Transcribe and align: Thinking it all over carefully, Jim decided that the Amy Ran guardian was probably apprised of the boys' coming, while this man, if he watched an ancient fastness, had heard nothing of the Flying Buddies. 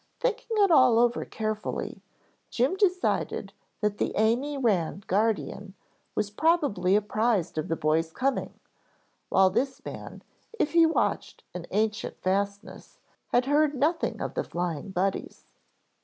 Thinking 0.19 0.57
it 0.59 0.71
all 0.71 0.97
over 0.97 1.25
carefully, 1.25 2.01
Jim 2.49 2.75
decided 2.75 3.53
that 3.81 3.99
the 3.99 4.13
Amy 4.15 4.57
Ran 4.57 5.03
guardian 5.05 5.75
was 6.15 6.31
probably 6.31 6.95
apprised 6.95 7.55
of 7.59 7.67
the 7.67 7.75
boys' 7.75 8.11
coming, 8.11 8.59
while 9.29 9.51
this 9.51 9.85
man, 9.85 10.23
if 10.57 10.71
he 10.73 10.87
watched 10.87 11.43
an 11.53 11.67
ancient 11.69 12.19
fastness, 12.19 12.97
had 13.27 13.45
heard 13.45 13.75
nothing 13.75 14.19
of 14.23 14.33
the 14.33 14.43
Flying 14.43 14.89
Buddies. 14.89 15.45